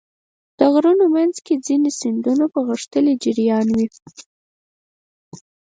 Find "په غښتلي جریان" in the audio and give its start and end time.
2.53-3.67